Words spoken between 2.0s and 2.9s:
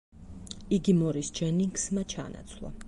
ჩაანაცვლა.